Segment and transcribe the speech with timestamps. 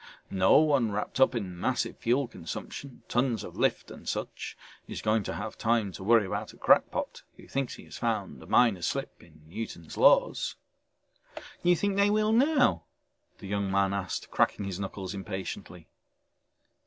[0.31, 5.21] No one wrapped up in massive fuel consumption, tons of lift and such is going
[5.21, 8.81] to have time to worry about a crackpot who thinks he has found a minor
[8.81, 10.55] slip in Newton's laws."
[11.61, 12.85] "You think they will now?"
[13.37, 15.87] the young man asked, cracking his knuckles impatiently.